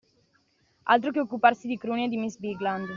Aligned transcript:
Altro 0.85 1.11
che 1.11 1.19
occuparsi 1.19 1.67
di 1.67 1.77
Cruni 1.77 2.05
e 2.05 2.07
di 2.07 2.17
miss 2.17 2.37
Bigland. 2.39 2.89